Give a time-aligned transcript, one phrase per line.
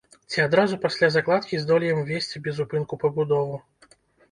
[0.35, 3.63] Ці адразу пасля закладкі здолеем весці безупынку пабудову.